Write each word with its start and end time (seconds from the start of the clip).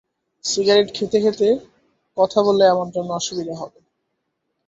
Cigarette 0.45 0.87
খেতে-খেতে 0.95 1.47
কথা 2.17 2.39
বললে 2.41 2.63
আমার 2.67 2.87
জন্যে 2.91 3.15
সুবিধা 3.27 3.55
হবে। 3.55 3.79